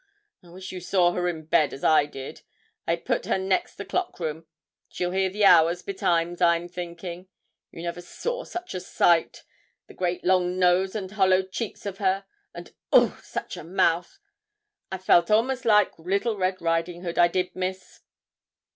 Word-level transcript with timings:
I 0.41 0.49
wish 0.49 0.71
you 0.71 0.79
saw 0.81 1.11
her 1.11 1.27
in 1.27 1.45
bed 1.45 1.75
as 1.75 1.83
I 1.83 2.07
did. 2.07 2.41
I 2.87 2.95
put 2.95 3.27
her 3.27 3.37
next 3.37 3.75
the 3.75 3.85
clock 3.85 4.19
room 4.19 4.47
she'll 4.89 5.11
hear 5.11 5.29
the 5.29 5.45
hours 5.45 5.83
betimes, 5.83 6.41
I'm 6.41 6.67
thinking. 6.67 7.27
You 7.69 7.83
never 7.83 8.01
saw 8.01 8.43
such 8.43 8.73
a 8.73 8.79
sight. 8.79 9.43
The 9.85 9.93
great 9.93 10.23
long 10.25 10.57
nose 10.57 10.95
and 10.95 11.11
hollow 11.11 11.43
cheeks 11.43 11.85
of 11.85 11.99
her, 11.99 12.25
and 12.51 12.73
oogh! 12.95 13.21
such 13.21 13.55
a 13.55 13.63
mouth! 13.63 14.17
I 14.91 14.97
felt 14.97 15.29
a'most 15.29 15.65
like 15.65 15.99
little 15.99 16.35
Red 16.35 16.63
Riding 16.63 17.03
Hood 17.03 17.19
I 17.19 17.27
did, 17.27 17.55
Miss.' 17.55 18.01